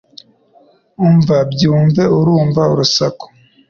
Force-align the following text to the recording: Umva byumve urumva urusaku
Umva 1.05 1.37
byumve 1.51 2.03
urumva 2.17 2.61
urusaku 2.73 3.25